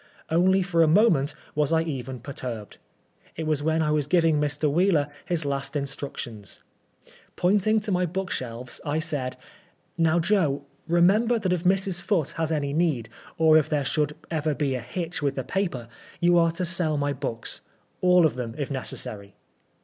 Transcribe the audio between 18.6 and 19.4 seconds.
necessary.'